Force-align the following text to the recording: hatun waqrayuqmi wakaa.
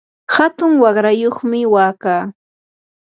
hatun 0.35 0.71
waqrayuqmi 0.83 1.59
wakaa. 1.73 2.23